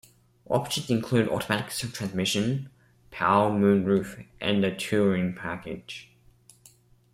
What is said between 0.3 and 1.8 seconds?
Options included automatic